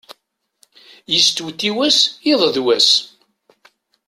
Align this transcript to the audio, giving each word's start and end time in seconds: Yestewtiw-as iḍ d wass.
Yestewtiw-as 1.11 1.99
iḍ 2.31 2.41
d 2.55 2.57
wass. 2.65 2.89